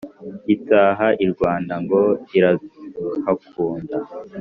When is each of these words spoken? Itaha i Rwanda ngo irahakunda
Itaha 0.55 1.07
i 1.23 1.25
Rwanda 1.31 1.73
ngo 1.83 2.01
irahakunda 2.37 3.95